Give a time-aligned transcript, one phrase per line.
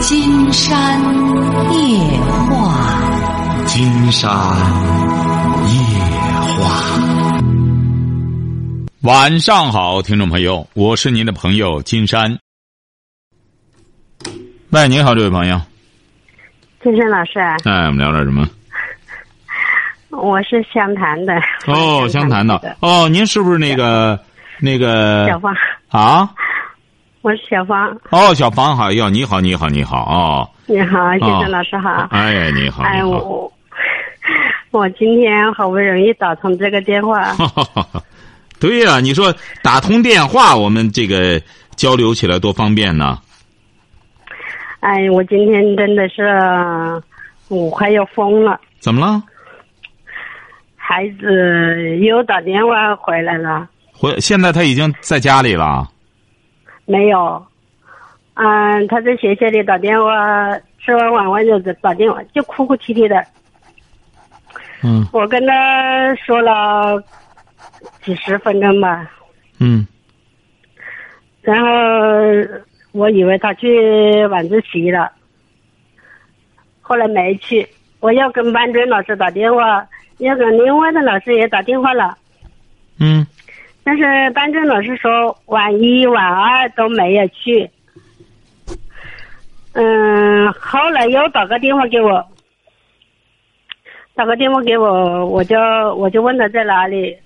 [0.00, 1.00] 金山
[1.72, 4.30] 夜话，金山
[5.66, 5.98] 夜
[6.56, 7.00] 话。
[9.02, 12.38] 晚上好，听众朋友，我是您的朋友金山。
[14.70, 15.60] 喂，你好，这位朋友。
[16.82, 18.48] 金山老师，哎，我们聊点什么？
[20.10, 21.34] 我是湘潭的。
[21.66, 22.54] 哦，湘潭的。
[22.80, 24.18] 哦，您是不是那个
[24.60, 25.52] 那个小芳？
[25.88, 26.30] 啊？
[27.22, 27.88] 我是小芳。
[28.10, 30.48] 哦，小芳好，哟，你好，你好，你好哦。
[30.66, 32.06] 你好，谢谢老师好。
[32.10, 32.84] 哎，你好。
[32.84, 33.52] 哎，我
[34.70, 37.34] 我今天好不容易打通这个电话。
[38.60, 41.40] 对呀，你说打通电话，我们这个
[41.76, 43.18] 交流起来多方便呢。
[44.80, 46.22] 哎，我今天真的是
[47.48, 48.60] 我快要疯了。
[48.78, 49.22] 怎么了？
[50.76, 53.68] 孩子又打电话回来了。
[53.92, 55.88] 回，现在他已经在家里了。
[56.90, 57.46] 没有，
[58.32, 63.22] 嗯，他在学校里打电话，吃完晚饭就打电话，就哭哭啼啼的。
[64.82, 65.06] 嗯。
[65.12, 66.98] 我跟他说了
[68.02, 69.06] 几十分钟吧。
[69.60, 69.86] 嗯。
[71.42, 71.68] 然后
[72.92, 75.12] 我以为他去晚自习了，
[76.80, 77.68] 后来没去。
[78.00, 79.86] 我要跟班主任老师打电话，
[80.18, 82.16] 要跟另外的老师也打电话了。
[82.98, 83.26] 嗯。
[83.88, 87.70] 但是班主任老师说晚一晚二都没有去，
[89.72, 92.22] 嗯，后来又打个电话给我，
[94.14, 95.58] 打个电话给我，我就
[95.94, 97.16] 我就问他在哪里，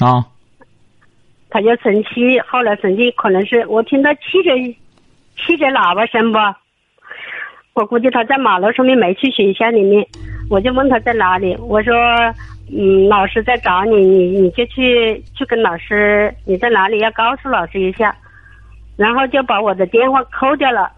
[0.00, 0.26] 啊，
[1.48, 4.50] 他就生气，后来生气可能是我听到汽车
[5.36, 6.58] 汽车喇叭声吧，
[7.74, 10.04] 我估计他在马路上面没去学校里面，
[10.50, 11.94] 我就问他在哪里，我说。
[12.68, 18.12] 嗯，老师在找你，你你就去去跟老师，你在哪里要告诉老师一下，
[18.96, 20.90] 然后就把我的电话扣掉了。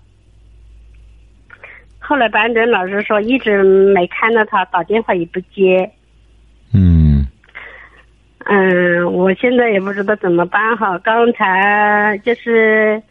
[1.98, 5.91] 后来班主任老师说一直没看到他打电话也不接。
[6.72, 7.27] 嗯。
[8.47, 10.98] 嗯，我现在也不知道怎么办好。
[11.00, 13.03] 刚才就是，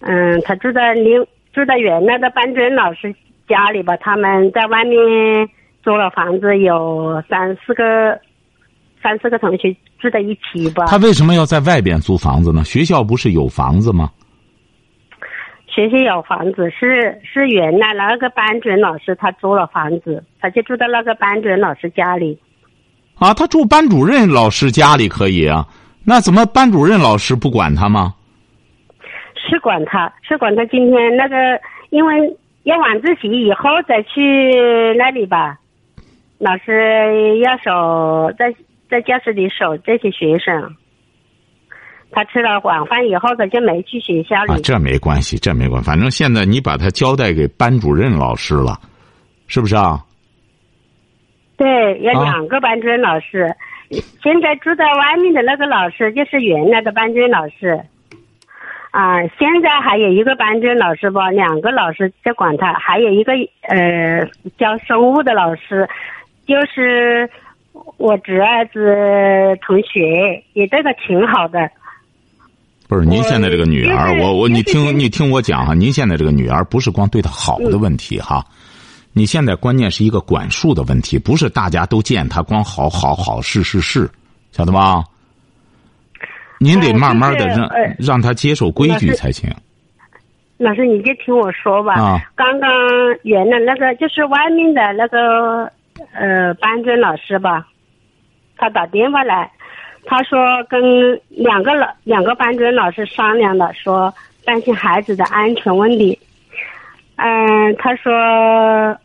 [0.00, 3.14] 嗯，他住在另住在原来的班主任老师
[3.46, 5.48] 家里吧，他们在外面。
[5.82, 8.18] 租了房子有三四个，
[9.02, 10.84] 三四个同学住在一起吧。
[10.86, 12.62] 他为什么要在外边租房子呢？
[12.64, 14.10] 学校不是有房子吗？
[15.66, 22.38] 学校有房子，是是原来那个班主任老师他租了房子，他就住在那个班主任老师家里。
[23.18, 25.66] 啊，他住班主任老师家里可以啊？
[26.04, 28.14] 那怎么班主任老师不管他吗？
[29.36, 30.64] 是管他，是管他。
[30.66, 31.36] 今天那个
[31.90, 35.59] 因为要晚自习以后再去那里吧。
[36.40, 38.50] 老师要守在
[38.88, 40.74] 在教室里守这些学生，
[42.10, 44.54] 他吃了晚饭以后，他就没去学校里。
[44.54, 45.86] 啊，这没关系，这没关系。
[45.86, 48.80] 反正现在你把他交代给班主任老师了，
[49.48, 50.00] 是不是啊？
[51.58, 53.54] 对，有两个班主任老师。
[54.22, 57.78] 现在住在外面的那个老师就是原来的班主任老师。
[58.92, 63.34] 啊，现在还有一个班主任老师吧，两个老师在管他，还有一个
[63.68, 64.26] 呃
[64.56, 65.86] 教生物的老师。
[66.50, 67.30] 就是
[67.96, 71.70] 我侄儿子同学也对他挺好的。
[72.88, 78.44] 不是您现在这个女儿，我我你听你听我讲哈，您现在这个女儿不是光对她好的问题哈，
[79.12, 84.10] 你现在关键是一个管束的问题，不是大家都见她光好好好是是是，
[84.50, 85.04] 晓得吧？
[86.58, 89.48] 您得慢慢的让让她接受规矩才行。
[90.58, 91.94] 老师，你就听我说吧。
[91.94, 92.20] 啊。
[92.34, 92.68] 刚刚
[93.22, 95.70] 原来那个就是外面的那个。
[96.12, 97.66] 呃，班主任老师吧，
[98.56, 99.50] 他打电话来，
[100.04, 104.12] 他说跟两个老两个班主任老师商量了，说
[104.44, 106.18] 担心孩子的安全问题。
[107.16, 108.98] 嗯，他说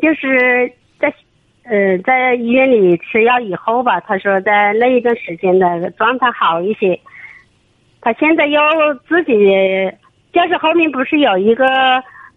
[0.00, 1.12] 就是在
[1.64, 6.98] 呃在医院里吃药以后吧，他说在那一段时间的状态好一些。
[8.02, 8.58] 他现在又
[9.06, 9.34] 自己
[10.32, 11.66] 教室后面不是有一个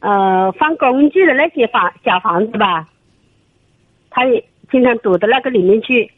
[0.02, 2.86] 呃放工具的那些房小房子吧？
[4.16, 6.12] 他也经常躲到那个里面去，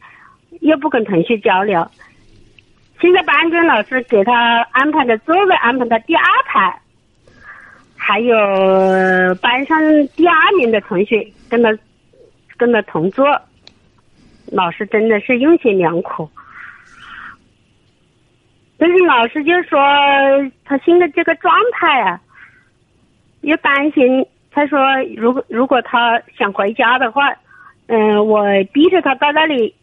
[0.60, 1.90] 又不跟同学交流。
[3.00, 6.78] 现在班主任老师给他安排的座位安排到第二排，
[7.96, 8.36] 还有
[9.42, 11.70] 班上第二名的同学跟他
[12.58, 13.26] 跟他同坐。
[14.48, 16.30] 老师真的是用心良苦，
[18.78, 19.80] 但是老师就说
[20.66, 22.20] 他现在这个状态啊，
[23.42, 24.26] 又担心。
[24.52, 24.80] 他说，
[25.16, 27.34] 如果如果他想回家的话。
[27.88, 28.44] 嗯，我
[28.74, 29.74] 逼着他到那里，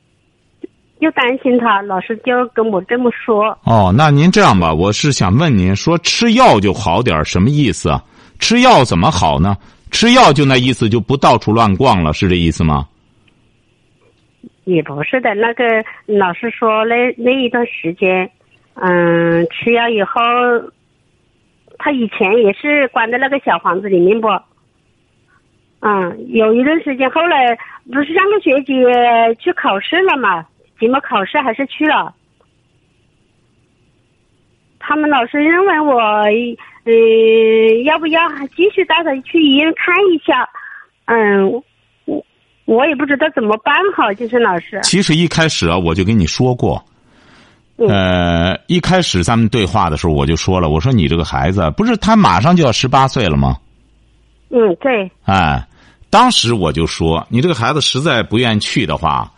[0.99, 3.57] 又担心他，老师就跟我这么说。
[3.65, 8.03] 哦，那您这样吧，我是想问您，说吃药就好点儿，什么意思啊？
[8.39, 9.57] 吃药怎么好呢？
[9.91, 12.89] 吃药就那意思，就不到处乱逛了，是这意思吗？
[14.65, 15.65] 也不是的，那个
[16.07, 18.31] 老师说那那一段时间，
[18.75, 20.21] 嗯，吃药以后，
[21.79, 24.29] 他以前也是关在那个小房子里面不，
[25.85, 27.59] 嗯，有一段时间，后来
[27.93, 28.73] 不是上个学期
[29.43, 30.47] 去考试了嘛，
[30.79, 32.15] 期末考试还是去了，
[34.79, 35.99] 他们老师认为我，
[36.85, 38.21] 呃，要不要
[38.55, 40.49] 继续带他去医院看一下？
[41.07, 41.51] 嗯，
[42.05, 42.25] 我
[42.65, 44.79] 我也不知道怎么办好，就是老师。
[44.85, 46.81] 其实一开始啊，我就跟你说过，
[47.77, 53.57] 呃，一开始咱们对话的时候我就说了，我说你这个孩子不是他马上就要十八岁了吗？
[54.51, 55.11] 嗯，对。
[55.25, 55.67] 哎，
[56.13, 59.33] 当时我就说，你这个孩子实在不愿去的话，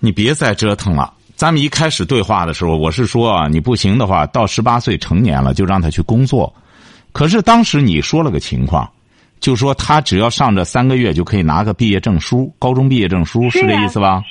[0.00, 1.12] 你别再折腾了。
[1.36, 6.50] 咱们一开始对话的时候，我是说啊，你不行的话，到十八岁成年了就让他去工作。
[7.12, 8.90] 可是当时你说了个情况，
[9.38, 14.22] 就说他只要上这三个月就可以拿个毕业证书，高中毕业证书，是这意思吧？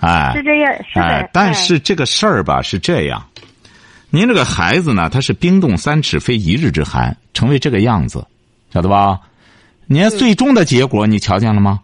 [0.00, 0.70] 哎，是这样。
[0.96, 3.24] 哎，但是这个事儿吧是这样，
[4.10, 8.22] 您这个孩子呢，他是冰冻三尺非一日之寒，成为这个样子，
[8.70, 9.18] 晓得吧？
[9.88, 11.80] 您最终的结果你瞧见了吗？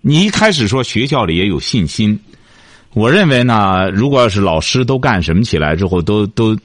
[0.00, 2.18] 你一开始说学校里也有信心。
[2.92, 6.56] 我认为呢，如果要是老师都干什么起来之后，都都，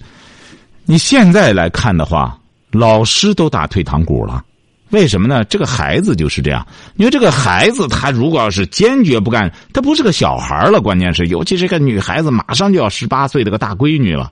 [0.86, 2.36] 你现在来看的话，
[2.72, 4.44] 老师都打退堂鼓了。
[4.90, 5.44] 为什么呢？
[5.44, 6.66] 这个孩子就是这样。
[6.96, 10.82] 你说这个孩子，他如果要是坚决不干，他不是个小孩了。
[10.82, 14.32] 关键是，尤其是个女孩子，马上就要十八岁的个大闺女了。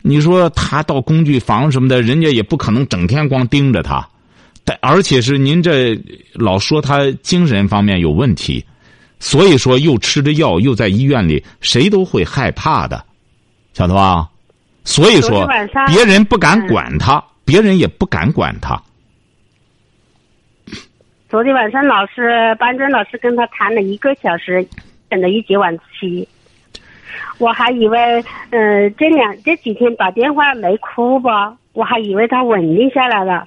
[0.00, 4.08] 你说她到工具房什么的，人家也不可能整天光盯着她。
[4.64, 5.98] 但而且是您这
[6.34, 8.64] 老说他精神方面有问题。
[9.18, 13.04] 所以说，又吃着药，又在医院里，谁都会害怕的，
[13.72, 14.28] 晓得吧？
[14.82, 15.46] 所以说，
[15.86, 18.82] 别人不敢管他，别人也不敢管他。
[21.30, 24.66] 昨天晚上，老师班主任老师跟他谈了一个小时，
[25.08, 26.26] 等了一节晚自习。
[27.38, 27.98] 我还以为，
[28.50, 31.56] 呃，这两这几天打电话没哭吧？
[31.74, 33.46] 我还以为他稳定下来了。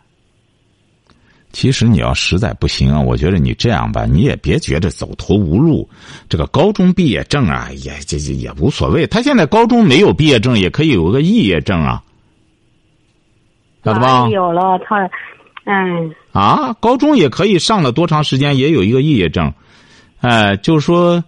[1.56, 5.88] 其实你要实在不行啊，我觉得你这样吧，你也别觉得走投无路。
[6.28, 9.08] 这个高中毕业证啊，也这这也无所谓。
[9.08, 12.04] 他现在高中没有毕业证，也可以有个肄业证啊，
[13.86, 14.28] 晓得吧？
[14.28, 15.10] 有了，他，
[15.64, 16.14] 嗯。
[16.34, 19.54] 啊，高中也可以上了多长时间，也有一个肄业证。
[20.20, 21.24] 哎，就是说，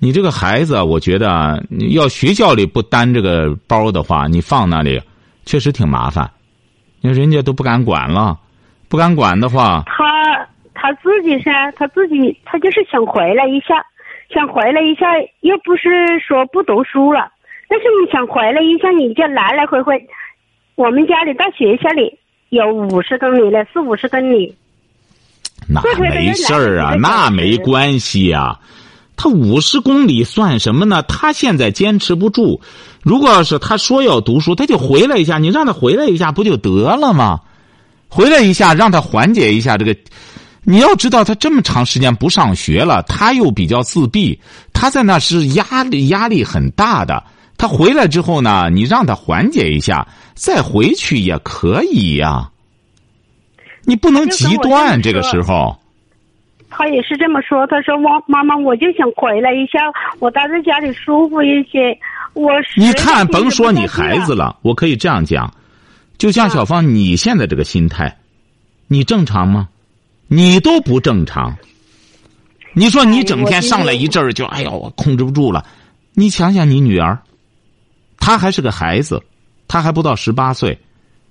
[0.00, 5.00] 你这个孩子，我觉得要学校里不担这个包的话，你放那里
[5.46, 6.28] 确实挺麻烦，
[7.02, 8.36] 因为人家都不敢管了。
[8.90, 10.44] 不敢管的话，他
[10.74, 13.86] 他自己噻，他自己他就是想回来一下，
[14.34, 15.06] 想回来一下，
[15.42, 17.30] 又不是说不读书了，
[17.68, 20.04] 但是你想回来一下，你就来来回回，
[20.74, 24.56] 我们家里到学校里有五十公里了，四五十公里。
[25.68, 28.58] 那没事儿啊，那没关系啊，
[29.16, 31.00] 他五十公里算什么呢？
[31.02, 32.60] 他现在坚持不住，
[33.04, 37.38] 如果要是他说要读书，他就回来一下，你让他回来一下不就得了吗？
[38.10, 39.96] 回来一下，让他缓解一下这个。
[40.62, 44.38] 你要知道，他这么长时间不上学了，他又比较自闭，
[44.74, 47.22] 他在那是压力压力很大的。
[47.56, 52.50] 他回来之后呢，你让他缓解一下，再回去也可以呀。
[53.84, 55.78] 你不能极端这个时候。
[56.68, 59.80] 他也是这么说，他说：“我妈妈，我就想回来一下，
[60.20, 61.98] 我待在家里舒服一些。”
[62.34, 65.52] 我你看，甭说你孩子了，我可以这样讲。
[66.20, 68.14] 就像小芳，你现在这个心态，
[68.88, 69.70] 你正常吗？
[70.28, 71.56] 你都不正常。
[72.74, 75.64] 你说你整天上来一阵儿就哎呦，我控制不住了。
[76.12, 77.18] 你想想，你女儿，
[78.18, 79.22] 她还是个孩子，
[79.66, 80.78] 她还不到十八岁，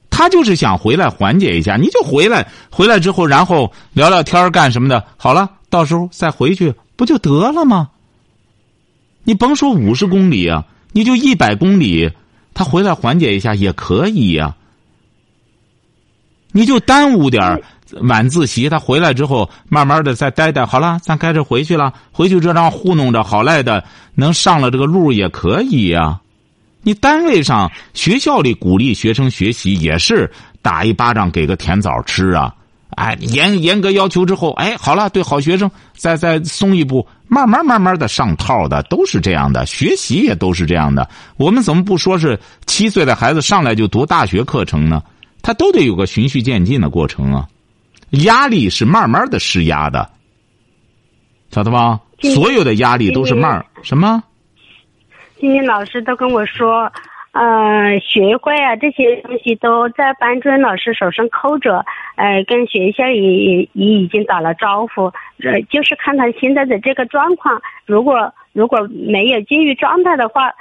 [0.09, 1.77] 她就是想回来缓解一下。
[1.77, 5.05] 你就回来，回来之后，然后聊聊天干什么的？
[5.17, 7.91] 好了，到时候再回去不就得了吗？
[9.23, 12.09] 你甭说五十公里啊，你就一百公里，
[12.55, 14.55] 她回来缓解一下也可以呀。
[16.51, 17.61] 你就耽误点
[18.01, 20.65] 晚自习，他回来之后，慢慢的再待待。
[20.65, 21.93] 好了，咱开始回去了。
[22.11, 23.83] 回去这张糊弄着，好赖的
[24.15, 26.19] 能上了这个路也可以呀。
[26.81, 32.53] 你单位上、学校里鼓励学生学习，也是打一巴掌给个甜枣吃啊。
[32.91, 39.65] 哎，严严格要求之后，哎，好了，对好学生再再松一步，慢慢慢慢的上套的，都是这样的。
[39.65, 41.07] 学习也都是这样的。
[41.37, 45.01] 我们怎么不说是七岁的孩子上来就读大学课程呢？
[45.41, 47.47] 他都得有个循序渐进的过程啊，
[48.25, 50.09] 压力是慢慢的施压的，
[51.49, 51.99] 晓得吧？
[52.21, 54.21] 所有的压力都是慢什么？
[55.39, 56.91] 今天老师都跟我说，
[57.31, 61.85] 呃，学会啊这些东西都在班主任老师手上扣着，
[62.17, 65.05] 呃，跟学校也也也已经打了招呼，
[65.43, 70.51] 呃，就是看他现在的这个状况，如果如果没有进入状态的话，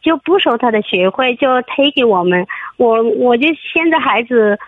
[0.00, 2.46] 就不收他的学费，就退给我们。
[2.76, 4.58] 我我就现在孩子，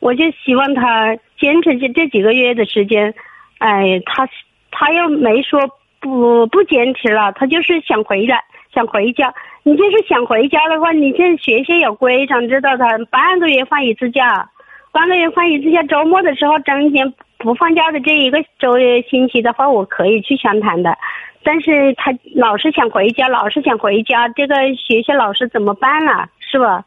[0.00, 3.14] 我就希望他坚持这这几个月的时间，
[3.58, 4.28] 哎，他
[4.70, 5.60] 他又没说。
[6.04, 8.42] 不不坚持了，他就是想回来，
[8.74, 9.32] 想回家。
[9.62, 14.50] 你就是想回家的话，你这学校有规章知道他半个月放一次假，
[14.90, 15.80] 半个月放一次假。
[15.84, 18.72] 周末的时候，整天不放假的这一个周
[19.08, 20.98] 星期的话，我可以去湘潭的。
[21.44, 26.28] 但是他老是想回家，老是想回家，这个学校老师怎么办了？
[26.38, 26.84] 是吧？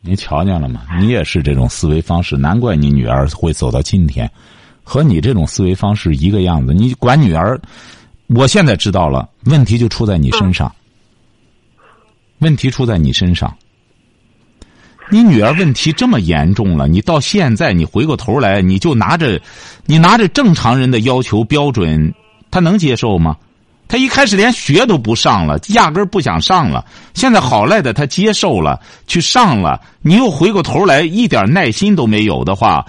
[0.00, 0.82] 你瞧见了吗？
[1.00, 4.30] 你也是这种思维方式，难怪你女儿会走到今天，
[4.82, 6.72] 和你这种思维方式一个样子。
[6.72, 7.60] 你管女儿。
[8.34, 10.74] 我现在知道了，问题就出在你身上。
[12.38, 13.54] 问题出在你身上。
[15.10, 19.38] 你女儿问题这么严重了，你到现在你回过头来，你就拿着，
[19.84, 22.14] 你拿着正常人的要求标准，
[22.50, 23.36] 她能接受吗？
[23.94, 26.84] 她一开始连学都不上了，压根儿不想上了。
[27.14, 29.80] 现在好赖的，他接受了，去上了。
[30.02, 32.84] 你又回过头来，一点耐心都没有的话，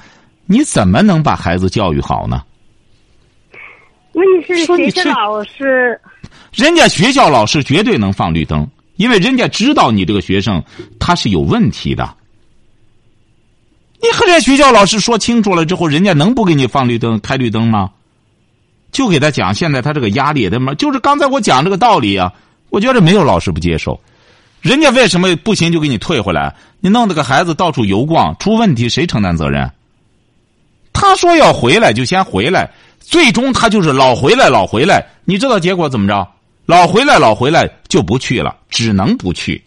[0.48, 2.42] 你怎么能把孩子教育好呢？
[4.14, 6.02] 问题是学校老师，
[6.52, 10.64] 人家学校老师绝对能放绿灯，因为人家知道你这个学生
[11.00, 12.16] 他是有问题的。
[14.02, 17.92] 你和人家学校老师说清楚了之后，人家能不给你放绿灯、开绿灯吗？
[18.96, 22.32] 就给他讲，现在他这个压力，他妈就是刚才我讲这个道理啊。
[22.70, 24.00] 我觉得没有老师不接受，
[24.62, 26.56] 人家为什么不行就给你退回来？
[26.80, 29.70] 你弄那个孩子到处游逛，出问题谁承担责任？
[30.94, 32.72] 他说要回来就先回来。
[33.02, 36.26] 最终他就是老回来，老回来，你知道结果怎么着？
[36.66, 39.62] 老回来，老回来就不去了，只能不去。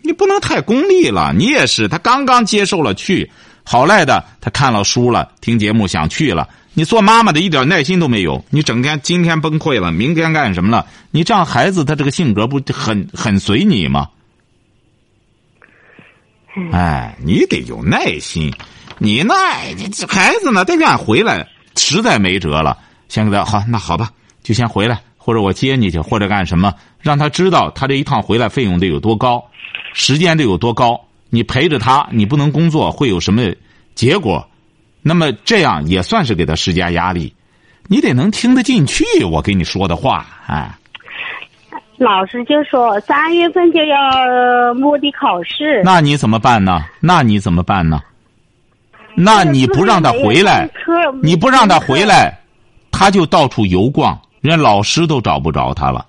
[0.00, 1.86] 你不能太功利了，你也是。
[1.86, 3.30] 他刚刚接受了去，
[3.64, 6.48] 好赖的，他看了书了，听节目想去了。
[6.74, 10.86] 你做妈妈的一点耐心都没有，你整天今天崩溃了，明天干什么了？
[11.10, 14.08] 你这样孩子他这个性格不很很随你吗？
[16.72, 18.52] 哎，你得有耐心。
[18.98, 19.34] 你那
[19.90, 20.64] 这孩子呢？
[20.64, 22.78] 他愿回来，实在没辙了，
[23.08, 24.10] 先给他好，那好吧，
[24.42, 29.44] 就先回来，或者我接你去，或者干什么，让他知道他这一趟回来费用得有多高，
[29.92, 31.00] 时间得有多高。
[31.34, 33.42] 你陪着他，你不能工作，会有什么
[33.94, 34.46] 结果？
[35.00, 37.34] 那么这样也算是给他施加压力。
[37.88, 40.70] 你得能听得进去我跟你说的话，哎。
[41.96, 46.84] 老师就说三月份就要摸底考试，那你怎么办呢？
[47.00, 48.02] 那你怎么办呢？
[49.14, 50.68] 那你不让他回来，
[51.22, 52.38] 你不让他回来，
[52.90, 56.04] 他就到处游逛，人家老师都找不着他了。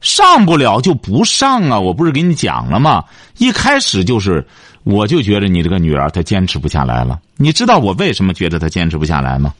[0.00, 1.78] 上不了就不上啊！
[1.78, 3.04] 我不是给你讲了吗？
[3.38, 4.46] 一开始就是，
[4.84, 7.20] 我就觉得你这个女儿她坚持不下来了。
[7.36, 9.54] 你知道我为什么觉得她坚持不下来吗？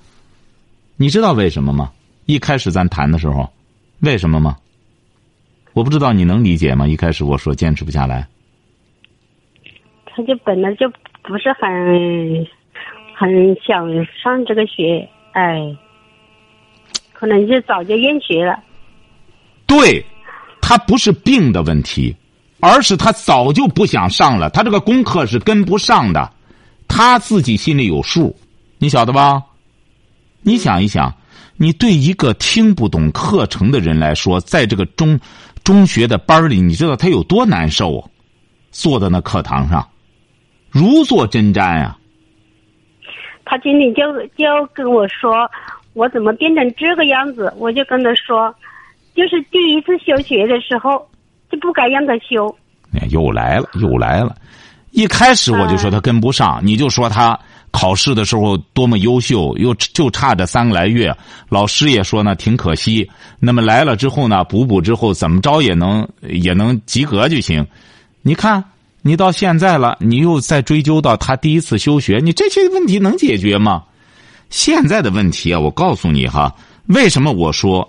[0.97, 1.91] 你知道为什么吗？
[2.27, 3.49] 一开始咱谈的时候，
[4.01, 4.57] 为什么吗？
[5.73, 6.87] 我不知道你能理解吗？
[6.87, 8.27] 一开始我说坚持不下来，
[10.07, 10.91] 他就本来就。
[11.23, 12.47] 不是很
[13.15, 15.77] 很想上这个学，哎，
[17.13, 18.59] 可能就早就厌学了。
[19.67, 20.03] 对，
[20.61, 22.15] 他不是病的问题，
[22.61, 24.49] 而是他早就不想上了。
[24.51, 26.33] 他这个功课是跟不上的，
[26.89, 28.37] 他自己心里有数，
[28.79, 29.43] 你晓得吧？
[30.43, 31.15] 你想一想，
[31.57, 35.19] 你对一个听不懂课程的人来说，在这个中
[35.63, 38.09] 中学的班里，你知道他有多难受啊？
[38.71, 39.87] 坐在那课堂上。
[40.71, 41.97] 如坐针毡呀！
[43.45, 44.03] 他今天就
[44.37, 45.51] 就跟我说
[45.95, 48.55] ：“我怎么变成这个样子？”我就跟他说
[49.21, 51.07] ：“就是第一次休学的时候，
[51.51, 52.55] 就不该让他休。”
[53.11, 54.35] 又来了，又来了！
[54.93, 57.39] 一开始我就说他跟不上，你就说他
[57.71, 61.15] 考试的时候多么优秀，又就差这三个来月，
[61.49, 63.09] 老师也说呢挺可惜。
[63.39, 67.67] 那么来了之后呢，补补之后怎么着也能也能及格就行。
[68.23, 68.65] 你看。
[69.03, 73.83] 你到现在了，你又再追究到他第一次休学，你这些问题能解决吗？
[74.51, 76.55] 现在的问题啊，我告诉你哈，
[76.89, 77.89] 为什么我说，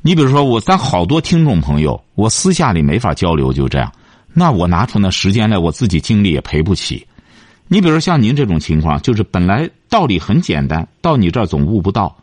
[0.00, 3.92] 你比如说我咱好多听众朋友，我私下里没法交流，就这样，
[4.32, 7.04] 那我拿出那时间来，我自己精力也赔不起。
[7.66, 12.16] 你比如像您这种情况，就是本来道理很简单，到你这儿总悟不到。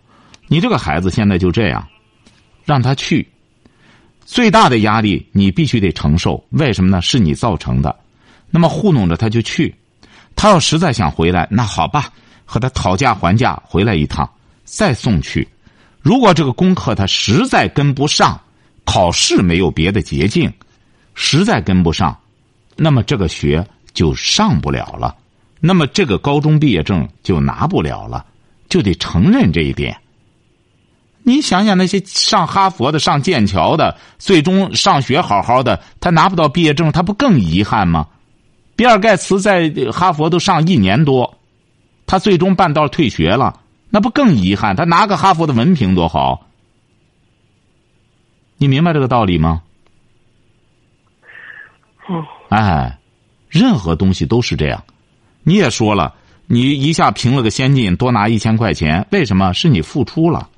[0.48, 1.86] 你这个孩子现在就这样，
[2.64, 3.28] 让他去，
[4.26, 7.02] 最大的压力你必须得承受，为什么呢？
[7.02, 7.96] 是你造成的。
[8.50, 9.76] 那么糊弄着他就去，
[10.36, 12.10] 他要实在想回来，那好吧，
[12.46, 14.28] 和他讨价还价回来一趟，
[14.64, 15.48] 再送去。
[16.06, 18.40] 如果这个功课他实在跟不上，
[18.84, 20.54] 考试没有别的捷径，
[21.16, 22.16] 实在跟不上，
[22.76, 25.16] 那么这个学就上不了了，
[25.60, 28.24] 那么这个高中毕业证就拿不了了，
[28.70, 29.98] 就得承认这一点。
[31.24, 38.06] 你想想那些上哈佛的、上剑桥的，最终上学好好的，他拿不到毕业证，他不更遗憾吗？
[38.76, 41.36] 比尔盖茨在哈佛都上一年多，
[42.06, 43.60] 他最终半道退学了，
[43.96, 44.76] 那不更遗憾？
[44.76, 46.46] 他拿个哈佛的文凭多好。
[48.58, 49.64] 你明白这个道理吗？
[52.50, 53.00] 哎，
[53.48, 54.84] 任何东西都是这样。
[55.44, 56.14] 你也说了，
[56.46, 59.54] 你一下评了个先进，多拿一千块钱，为什么？
[59.54, 60.50] 是你付出了。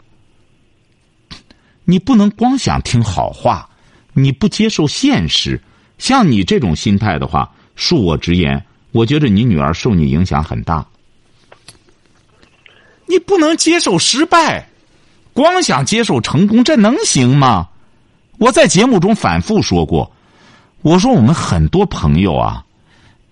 [1.85, 3.69] 你不能光想听好话，
[4.13, 5.61] 你不接受现实。
[5.99, 10.83] 像你这种心态的话，恕我直言，我觉得你女儿受你影响很大。
[13.07, 14.67] 你不能接受失败，
[15.33, 17.69] 光想接受成功，这能行吗？
[18.37, 20.11] 我在节目中反复说过，
[20.81, 22.63] 我说我们很多朋友啊，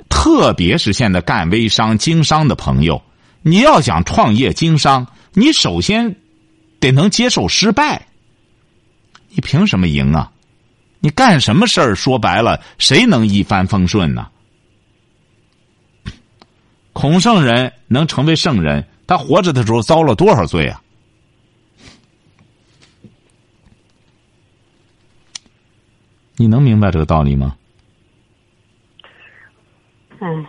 [0.09, 3.01] 特别是现在干微商、经商的朋友，
[3.43, 6.15] 你要想创业经商，你首先
[6.79, 8.07] 得能接受失败。
[9.29, 10.31] 你凭什么赢啊？
[10.99, 11.93] 你干什么事儿？
[11.93, 14.27] 说白了，谁能一帆风顺呢？
[16.93, 20.81] 孔圣人能成为圣人，他活着的时候遭了多少罪啊？
[26.37, 27.55] 你能明白这个道理吗？
[30.19, 30.45] 嗯，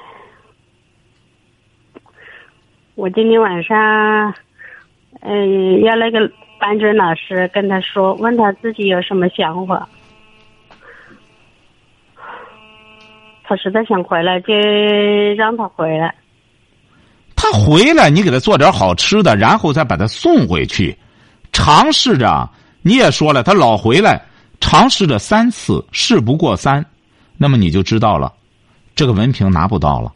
[2.95, 4.35] 我今天晚上，
[5.21, 6.31] 嗯，要那个。
[6.59, 9.87] 班主任老师跟他说，问他自己有什么想法。
[13.45, 14.55] 他实在想回来，就
[15.37, 16.15] 让他回来。
[17.53, 20.97] 他回来，你给他做点好吃的，然后再把他送回去，
[21.53, 22.49] 尝试着。
[22.83, 24.23] 你也说了，他老回来，
[24.61, 26.85] 尝试着三次，事不过三，
[27.37, 28.33] 那么你就知道了，
[28.95, 30.13] 这个文凭拿不到了。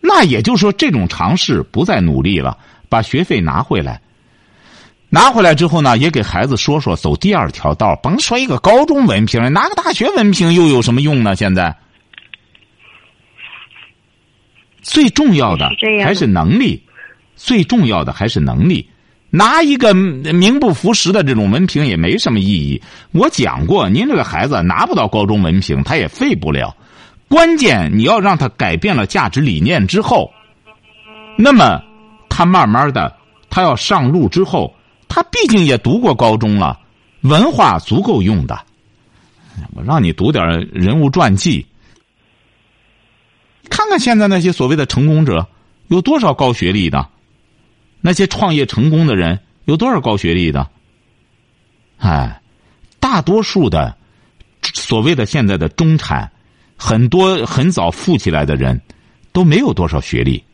[0.00, 2.56] 那也就是说，这种尝试不再努力了，
[2.88, 4.00] 把学费拿回来。
[5.08, 11.36] 拿回来之后呢，也给孩子说说走第二条道，甭说一个高中文凭，拿个大学文凭又有什么用呢？
[11.36, 11.74] 现在
[14.84, 15.68] 最重要的
[16.04, 16.80] 还是能力，
[17.34, 18.88] 最重要的还是能力。
[19.30, 22.80] 拿一个名不符实的这种文凭也没什么意义。
[23.10, 26.76] 我讲过，您这个孩子拿不到高中文凭，他也废不了。
[27.26, 30.30] 关键你要让他改变了价值理念之后，
[31.36, 31.82] 那么
[32.28, 33.16] 他慢慢的，
[33.50, 34.72] 他要上路之后。
[35.06, 36.80] 他毕竟也读过高中了，
[37.20, 38.58] 文化足够用的。
[39.74, 41.64] 我让你读点人物传记，
[43.70, 45.48] 看看现在那些所谓的成功者
[45.88, 47.08] 有多少高学历的，
[48.00, 50.68] 那些创业成功的人有多少高学历的？
[51.98, 52.40] 哎，
[53.00, 53.96] 大多数的
[54.62, 56.30] 所谓的现在的中产，
[56.76, 58.80] 很多很早富起来的人
[59.32, 60.44] 都没有多少学历。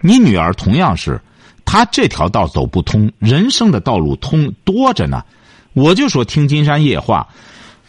[0.00, 1.20] 你女儿同样是，
[1.64, 5.24] 她这条道走不通，人生的道路通多着呢。
[5.72, 7.28] 我就说听金山夜话，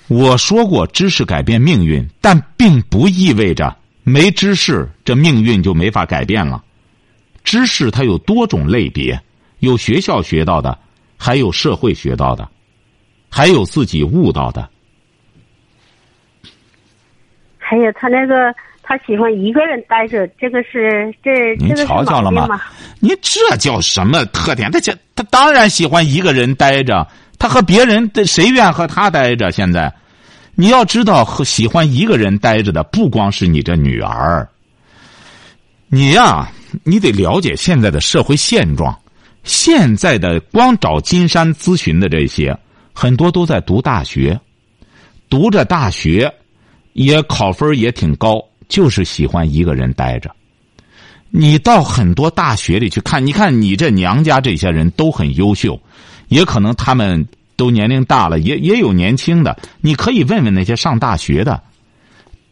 [0.07, 6.63] 我说过知识改变命运，但并不意味着没知识这命运就没法改变了。
[7.43, 9.19] 知识它有多种类别，
[9.59, 10.77] 有学校学到的，
[11.17, 12.47] 还有社会学到的，
[13.29, 14.69] 还有自己悟到的，
[17.57, 18.53] 还有他那个。
[18.89, 22.61] 他喜欢一个人待着，这个是这您瞧瞧了吗？
[23.01, 24.71] 你这叫什么特点？
[24.71, 27.05] 他这他当然喜欢一个人待着。
[27.39, 29.51] 他和别人谁愿和他待着？
[29.51, 29.93] 现在，
[30.55, 34.47] 你要知道，和喜欢一个人待着的不光是你这女儿。
[35.87, 36.51] 你呀，
[36.83, 38.97] 你得了解现在的社会现状。
[39.43, 42.57] 现在的光找金山咨询的这些，
[42.91, 44.37] 很多都在读大学，
[45.29, 46.29] 读着大学，
[46.93, 48.43] 也考分也挺高。
[48.67, 50.29] 就是喜欢一个人待着。
[51.29, 55.79] 你到很多大学里去看，你看你这娘家这些人都很优秀，
[56.27, 59.57] 也可能他们都年龄大了，也也有年轻的。
[59.81, 61.61] 你可以问问那些上大学的，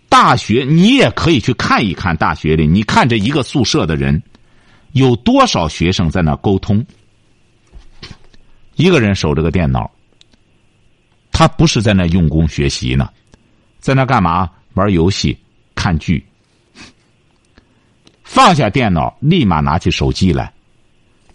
[0.09, 2.67] 大学你也可以去看一看大学里。
[2.67, 4.21] 你看这一个宿舍的人，
[4.93, 6.85] 有多少学生在那沟通？
[8.75, 9.89] 一个人守着个电脑，
[11.31, 13.09] 他不是在那用功学习呢，
[13.79, 14.49] 在那干嘛？
[14.73, 15.37] 玩游戏。
[15.77, 16.25] 看剧，
[18.23, 20.51] 放下电脑，立马拿起手机来。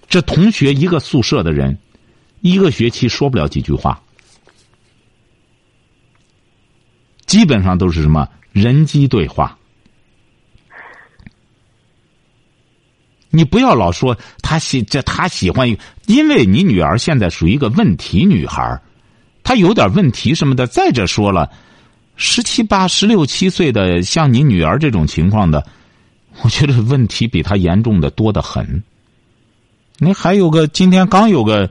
[0.08, 1.78] 这同学一个宿舍的人，
[2.40, 4.00] 一个学期说不了几句话，
[7.26, 9.56] 基本上都是什么人机对话。
[13.32, 15.68] 你不要老说他喜这他喜欢，
[16.06, 18.82] 因为你女儿现在属于一个问题女孩
[19.44, 20.66] 她有点问题什么的。
[20.66, 21.48] 再者说了，
[22.16, 25.64] 十七八、十六七岁的像你女儿这种情况的，
[26.42, 28.82] 我觉得问题比她严重的多得很。
[29.98, 31.70] 你还有个今天刚有个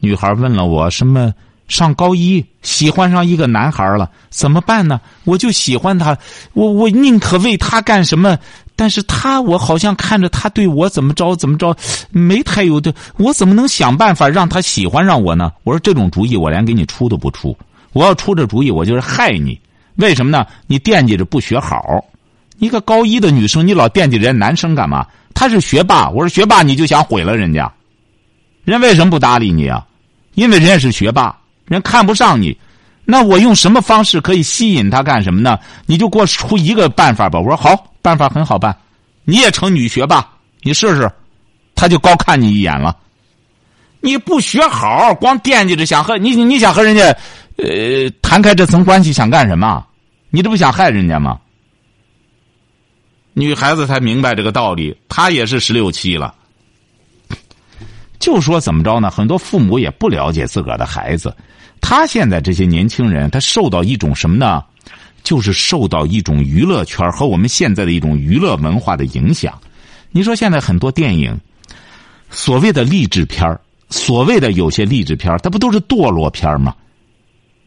[0.00, 1.32] 女孩问了我什么？
[1.68, 5.00] 上高一喜欢上一个男孩了，怎么办呢？
[5.22, 6.18] 我就喜欢他，
[6.52, 8.36] 我我宁可为他干什么？
[8.74, 11.76] 但是他我好像看着他对我怎么着怎么着，
[12.10, 15.52] 没太有的，我怎么能想办法让他喜欢上我呢？
[15.62, 17.56] 我说这种主意我连给你出都不出，
[17.92, 19.56] 我要出这主意我就是害你。
[19.94, 20.44] 为什么呢？
[20.66, 22.04] 你惦记着不学好，
[22.58, 25.06] 一个高一的女生你老惦记人家男生干嘛？
[25.34, 27.72] 他是学霸，我说学霸你就想毁了人家，
[28.64, 29.86] 人为什么不搭理你啊？
[30.34, 31.36] 因为人家是学霸。
[31.66, 32.56] 人看不上你，
[33.04, 35.56] 那我用什么方式可以吸引他干什么呢？
[35.86, 37.38] 你就给我出一个办法吧。
[37.38, 38.76] 我说好，办法很好办，
[39.24, 40.28] 你也成女学霸，
[40.62, 41.08] 你试试，
[41.76, 42.96] 他就高看你一眼了。
[44.00, 47.02] 你不学好，光惦记着想和你，你想和人家，
[47.58, 49.86] 呃，谈开这层关系，想干什么？
[50.30, 51.38] 你这不想害人家吗？
[53.32, 56.34] 女孩子才明白这个道理，她也是十六七了。
[58.20, 59.10] 就说怎么着呢？
[59.10, 61.34] 很多父母也不了解自个儿的孩子。
[61.80, 64.62] 他现在这些年轻人，他受到一种什么呢？
[65.22, 69.58] 就是受到一种娱乐圈和我们现在的一种娱乐文化的影响。
[70.12, 71.38] 你说现在很多电影，
[72.30, 73.58] 所谓的励志片
[73.90, 76.74] 所谓的有些励志片它不都是堕落片吗？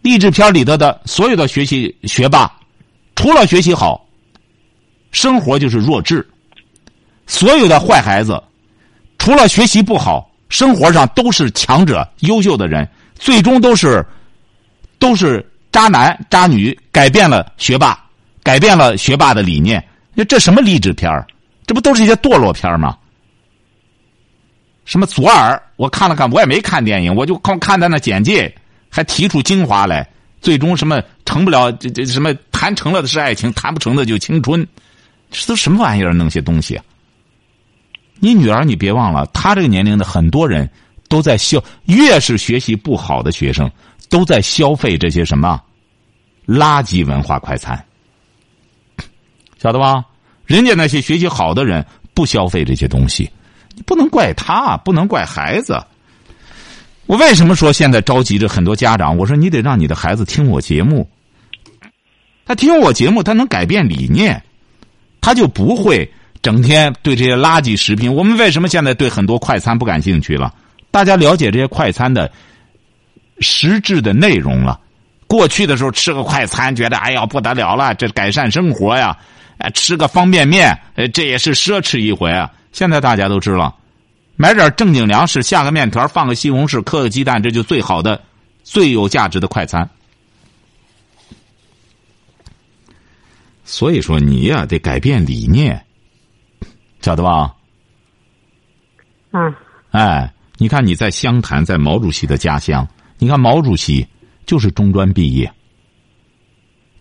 [0.01, 2.51] 励志片里头的所有的学习学霸，
[3.15, 4.03] 除了学习好，
[5.11, 6.21] 生活就是弱智；
[7.27, 8.41] 所有的坏孩子，
[9.17, 12.87] 除了学习不好，生活上都是强者、优秀的人。
[13.15, 14.05] 最终都是，
[14.99, 17.99] 都是渣男渣女，改变了学霸，
[18.43, 19.83] 改变了学霸的理念。
[20.29, 21.11] 这什么励志片
[21.65, 22.95] 这不都是一些堕落片吗？
[24.85, 25.59] 什么左耳？
[25.75, 28.53] 我看了看，我也没看电影，我就光看他那简介，
[28.89, 30.07] 还提出精华来。
[30.39, 31.71] 最终什么成不了？
[31.71, 34.67] 这这什么谈成了的是爱情，谈不成的就青春。
[35.31, 36.13] 这都什么玩意儿？
[36.13, 36.79] 弄些东西。
[38.23, 40.69] 你女儿，你别忘了，她这个年龄的很多人。
[41.09, 43.69] 都在消，越是学习不好的学生，
[44.09, 45.61] 都在消费这些什么
[46.47, 47.85] 垃圾文化快餐，
[49.61, 50.03] 晓得吧？
[50.47, 53.29] 人家那些学习好的人不消费这些东西，
[53.75, 55.79] 你不能怪他，不能怪孩子。
[57.05, 59.15] 我为什么说现在着急着很多家长？
[59.15, 61.07] 我说你得让你的孩子听我节目，
[62.43, 64.41] 他听我节目，他能改变理念，
[65.21, 66.11] 他就不会
[66.43, 68.13] 整天对这些垃圾食品。
[68.13, 70.53] 我们为什么现在对很多快餐不感兴趣了？
[70.91, 72.31] 大家了解这些快餐的
[73.39, 74.79] 实质的内容了。
[75.25, 79.17] 过去的时候吃个快餐，觉得哎呀不得了了，这改善生活呀！
[79.73, 80.77] 吃个方便面，
[81.13, 82.51] 这也是奢侈一回啊。
[82.71, 83.79] 现在大家都知道，
[84.35, 88.21] 买点正经粮食，下个面条，放个西红柿，磕个鸡蛋，这就最好的、
[88.63, 89.89] 最有价值的快餐。
[93.63, 95.83] 所以说，你呀得改变理念，
[97.03, 97.53] 晓得吧？
[99.33, 99.53] 嗯。
[99.91, 100.33] 哎。
[100.59, 102.87] 你看你在湘潭，在毛主席的家乡。
[103.17, 104.07] 你看毛主席
[104.45, 105.51] 就是中专毕业，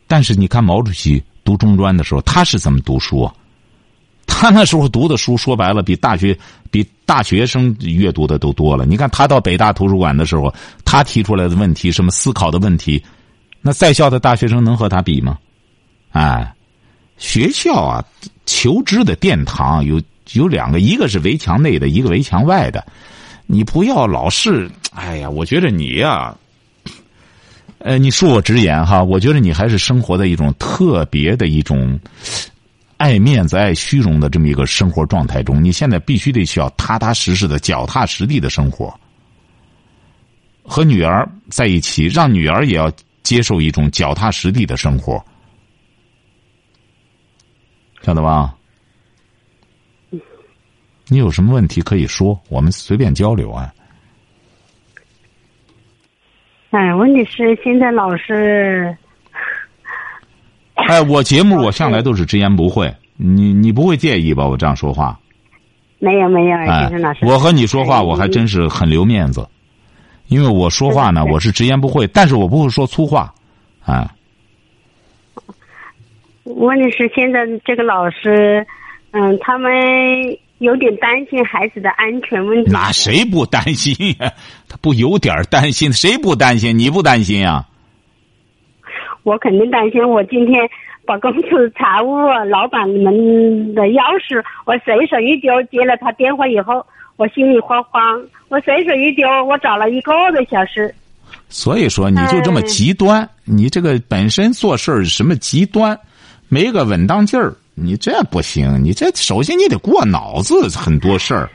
[0.08, 3.30] 但是你看毛主席读中专的时候，他是怎么读书？
[4.26, 6.36] 他那时候读的书，说白了比大学
[6.70, 8.86] 比大学生阅读的都多了。
[8.86, 10.52] 你看他到北大图书馆的时候，
[10.84, 13.00] 他提出来的问题，什么思考的问题，
[13.60, 15.38] 那在校的大学生能和他比吗？
[16.10, 16.52] 哎，
[17.22, 18.04] 学校啊，
[18.46, 22.84] 求知的殿堂有有两个，一个是围墙内的，一个围墙外的。
[23.46, 26.36] 你不要老是，哎呀，我觉得你呀，
[27.78, 31.98] 呃，你恕我直言哈，我觉得你还是生活在一种特别的一种
[32.96, 35.62] 爱面子、爱虚荣的这么一个生活状态中。
[35.62, 38.92] 你现在必须得需要踏踏实实的、脚踏实地的生活，
[40.64, 45.24] 和女儿在一起，让女儿也要接受一种脚踏实地的生活，
[48.02, 48.54] 晓得吧？
[51.08, 53.72] 你有什么问题可以说，我们随便交流啊。
[56.70, 58.96] 哎，问题是现在老师
[60.74, 64.46] 哎，我节目我向来都是直言不讳，你你不会介意吧？
[64.46, 65.18] 我这样说话？
[65.98, 66.90] 没有没有，哎，
[67.22, 69.46] 我和你说话我还真是很留面子，
[70.28, 73.32] 因为我说话呢，我是直言不讳，但是我不会说粗话，
[73.84, 74.12] 啊。
[76.44, 78.66] 问题是现在这个老师，
[79.12, 79.70] 嗯，他们。
[80.58, 82.70] 有点担心孩子的安全问题。
[82.70, 84.30] 那谁不担心呀？
[84.68, 85.92] 他不有点担心？
[85.92, 86.78] 谁不担心？
[86.78, 87.66] 你不担心呀？
[89.24, 90.08] 我肯定担心。
[90.08, 90.62] 我今天
[91.04, 92.16] 把公司财务
[92.48, 100.94] 老板们的钥匙，我随手一丢，接了他电话以后，我心里慌慌，我随手一丢，我找了一个多小时。
[101.48, 105.98] 所以说，你就这么极端，你这个本身做事儿什么极端，
[106.52, 108.84] 没个稳当劲儿，你这不行。
[108.84, 111.50] 你这首先你得过脑子很多事儿。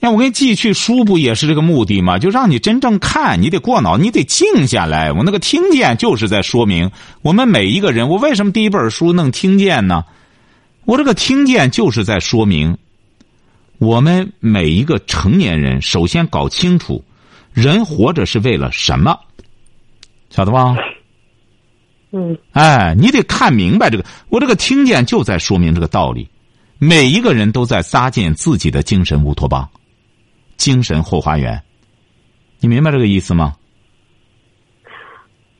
[0.00, 2.18] 那我给你寄去书，不也是这个目的吗？
[2.18, 5.12] 就让你真正看，你得过脑，你得静下来。
[5.12, 10.02] 我那个听见就是在说明，我们每一个人，我为什么第一本书能听见呢？
[10.86, 12.78] 我这个听见就是在说明，
[13.76, 17.04] 我们每一个成年人首先搞清楚。
[17.52, 19.14] 人活着是为了什么？
[20.30, 20.74] 晓得吧？
[22.12, 22.38] 嗯。
[22.52, 24.04] 哎，你得看明白这个。
[24.28, 26.28] 我这个听见就在说明这个道理。
[26.78, 29.68] 每一个人都在搭建自己的精神乌托邦、
[30.56, 31.62] 精神后花园。
[32.60, 33.54] 你明白这个意思吗？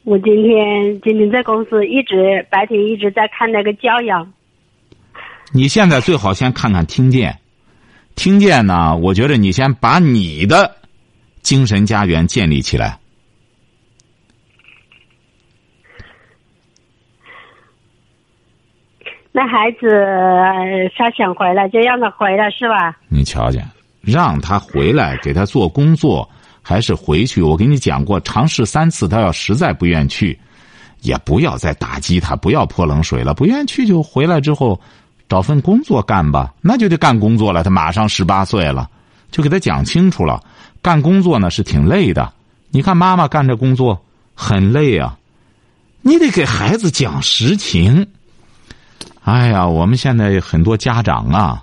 [0.05, 4.33] 我今天今天在公司一直白天一直在看那个教养。
[5.53, 7.39] 你现在最好先看看听见，
[8.17, 8.97] 听见呢？
[8.97, 10.77] 我觉得你先把你的。
[11.43, 12.99] 精神家园建立起来。
[19.35, 19.89] 那孩子
[20.95, 22.95] 他想回来，就让他回来是吧？
[23.09, 23.67] 你瞧见，
[24.03, 26.29] 让他回来给他做工作，
[26.61, 27.41] 还是回去？
[27.41, 30.39] 我跟你讲过，尝试三次，他要实在不愿去，
[31.01, 33.33] 也不要再打击他，不要泼冷水了。
[33.33, 34.79] 不愿去就回来之后，
[35.31, 36.53] 找份工作干吧。
[36.61, 37.63] 那就得干工作了。
[37.63, 38.87] 他马上十八岁了，
[39.31, 40.43] 就给他讲清楚了。
[40.83, 42.31] 干工作呢是挺累的，
[42.71, 45.17] 你看妈妈干这工作很累啊，
[46.03, 48.07] 你得给孩子讲实情。
[49.25, 51.63] 哎呀，我们现在很多家长啊，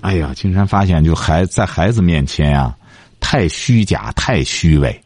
[0.00, 2.74] 哎呀，经常发现就孩在孩子面前啊，
[3.20, 4.98] 太虚假、太虚伪。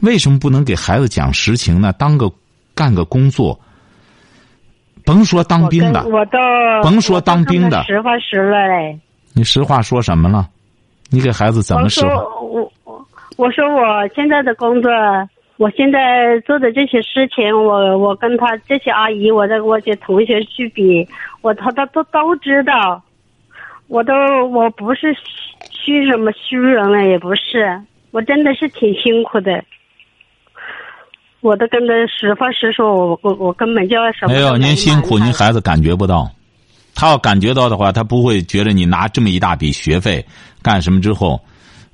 [0.00, 1.92] 为什么不能给孩子讲实情呢？
[1.94, 2.30] 当个
[2.74, 3.58] 干个工作，
[5.04, 6.38] 甭说当兵的，我都
[6.82, 9.00] 甭说当兵的，实话实了嘞。
[9.32, 10.48] 你实话说什么了？
[11.08, 12.06] 你给孩子怎么说？
[12.06, 13.06] 我说我我
[13.38, 14.90] 我说我现在的工作，
[15.58, 21.06] 我现在做的这些事情，我我跟他这些阿姨，我的我些同学去比，
[21.42, 23.02] 我他他都都知道，
[23.88, 24.14] 我都
[24.50, 25.12] 我不是
[25.70, 27.80] 虚什么虚荣了，也不是，
[28.12, 29.64] 我真的是挺辛苦的，
[31.40, 36.30] 我都跟他实话实说，我我我根本就什么没有您辛苦，您孩子感觉不到。
[36.94, 40.24] 他要感觉到的话，他不会觉得你拿这么一大笔学费
[40.62, 41.40] 干什么之后，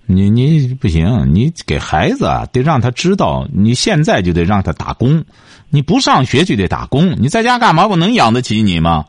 [0.06, 5.24] 你你不行，你给孩子啊，得让他知道，你现在就得让他打工，
[5.70, 7.86] 你不上学就得打工，你在家干嘛？
[7.86, 9.06] 我能养得起你吗？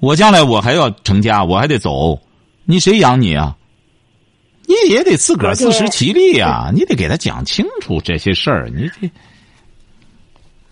[0.00, 2.20] 我将来我还要成家，我还得走，
[2.64, 3.56] 你谁养你啊？
[4.68, 6.70] 你也得自个儿自食其力啊！
[6.74, 9.08] 你得给他讲清楚这些事儿，你这。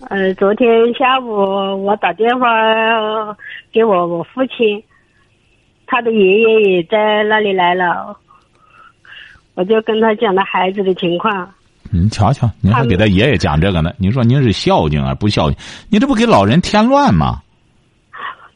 [0.09, 2.47] 呃，昨天下午我打电话
[3.73, 4.83] 给我我父亲，
[5.87, 8.19] 他的爷爷也在那里来了，
[9.55, 11.49] 我就跟他讲了孩子的情况。
[11.91, 13.93] 您瞧瞧，您还给他爷爷讲这个呢？
[13.99, 15.59] 您说您是孝敬啊，不孝敬？
[15.89, 17.41] 你这不给老人添乱吗？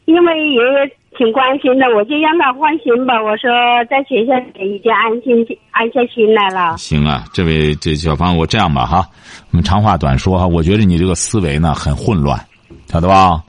[0.05, 0.95] 因为爷爷。
[1.17, 3.21] 挺关心的，我就让他放心吧。
[3.21, 3.49] 我说
[3.89, 4.33] 在学校
[4.63, 6.77] 已经安心安下心来了。
[6.77, 9.05] 行啊，这位这小芳，我这样吧哈，
[9.51, 10.47] 我们长话短说哈。
[10.47, 12.39] 我觉得你这个思维呢很混乱，
[12.85, 13.43] 晓得吧？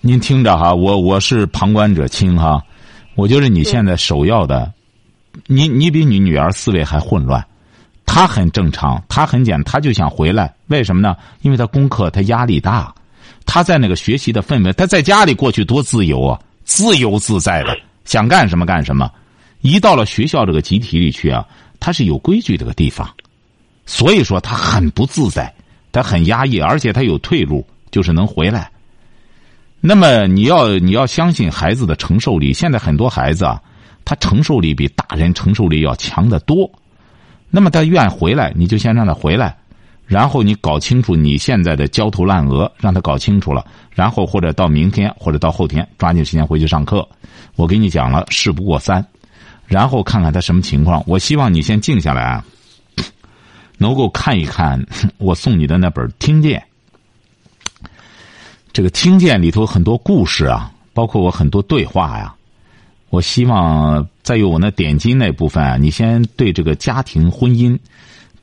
[0.00, 2.62] 您听着哈，我我是旁观者清哈。
[3.16, 4.70] 我觉得你现在首要的，
[5.46, 7.44] 你你比你女儿思维还混乱。
[8.04, 10.54] 她很正常，她很简，她就想回来。
[10.68, 11.16] 为什么呢？
[11.42, 12.94] 因为她功课她压力大，
[13.44, 16.40] 她在那个学习的氛围，她在家里过去多自由啊。
[16.64, 17.74] 自由自在的，
[18.04, 19.10] 想干什么干什么。
[19.62, 21.46] 一到了学校这个集体里去啊，
[21.80, 23.08] 她是有规矩这个地方，
[23.86, 25.50] 所以说她很不自在，
[25.92, 28.70] 她很压抑，而且她有退路，就是能回来。
[29.80, 33.62] 那么你要你要相信孩子的承受力，现在很多孩子啊，
[34.08, 36.70] 他承受力比大人承受力要强得多。
[37.50, 39.54] 那么他愿回来，你就先让他回来。
[40.06, 47.06] 然后你搞清楚你现在的焦头烂额，让他搞清楚了，然后或者到明天或者到后天抓紧时间回去上课。
[47.54, 49.04] 我给你讲了，事不过三，
[49.66, 51.04] 然后看看他什么情况。
[51.06, 52.42] 我希望你先静下来啊，
[53.76, 54.82] 能够看一看
[55.18, 56.58] 我送你的那本《听见》。
[58.72, 62.34] 这个《听见》里头很多故事啊，包括我很多对话呀。
[63.10, 67.78] 我希望再有我那点击那部分，你先对这个家庭婚姻。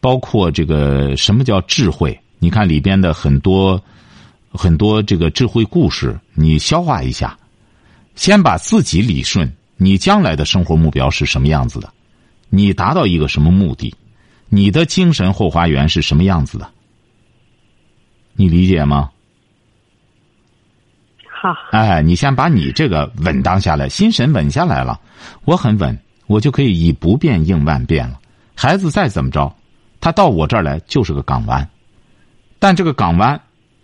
[0.01, 2.19] 包括这个什么叫智慧？
[2.37, 3.81] 你看里边的很多
[4.51, 7.35] 很多这个智慧故事，你消化一下，
[8.13, 9.51] 先把自己理顺。
[9.77, 11.91] 你将来的生活目标是什么样子的？
[12.49, 13.95] 你达到一个什么目的？
[14.47, 16.69] 你的精神后花园是什么样子的？
[18.33, 19.09] 你理解吗？
[21.41, 21.53] 好。
[21.71, 24.99] 哎，你先把你这个稳当下来，心神稳下来了，
[25.43, 28.19] 我很稳，我就可以以不变应万变了。
[28.55, 29.53] 孩子再怎么着，
[29.99, 31.67] 他到我这儿来就是个港湾，
[32.57, 33.39] 但这个港湾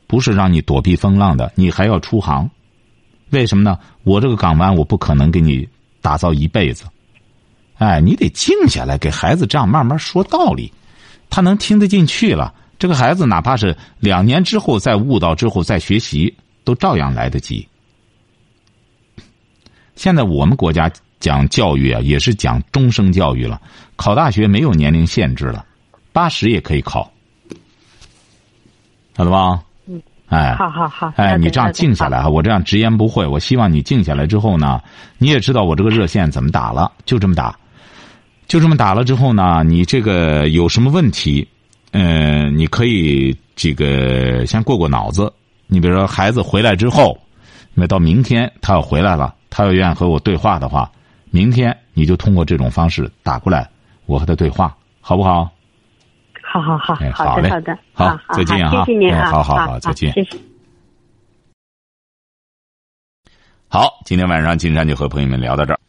[0.08, 2.50] 不是让你躲避风浪的，你还要出航。
[3.32, 3.78] 为什么呢？
[4.04, 5.68] 我这个港湾，我不可能给你
[6.02, 6.86] 打造一辈子。
[7.78, 10.72] 哎，你得静下来，给孩子这样慢慢说道理，
[11.30, 12.54] 他能听得进去了。
[12.78, 17.68] 这个孩子哪怕是两年之后再悟到之后再学习，都照样来得及。
[19.96, 23.62] 现在我们国家讲教育啊，也是讲终生教育了，
[23.96, 25.64] 考大学没有年龄限制了，
[26.12, 27.12] 八十也可以考，
[29.16, 29.62] 晓得吧？
[29.86, 33.28] 嗯哎，好好好，哎，你这样静下来哈，我这样直言不讳。
[33.28, 34.82] 我希望你静下来之后呢，
[35.18, 37.54] 你也知道我这个热线怎么打了，就这么打，
[38.48, 41.46] 就这么打了之后呢，你这个有什么问题，
[41.92, 45.32] 嗯，你可以这个先过过脑子。
[45.74, 47.18] 你比如说孩子回来之后，
[47.74, 50.92] 那到明天他要回来了，他要愿意和我对话的话，
[51.30, 53.70] 明天你就通过这种方式打过来，
[54.06, 55.50] 我和他对话，好不好？
[56.44, 58.84] 好好好，好的好的，好，再见啊！
[58.84, 60.38] 谢谢您啊，好好好，再见，谢谢。
[63.70, 65.80] 好，今天晚上金山就和朋友们聊到这儿。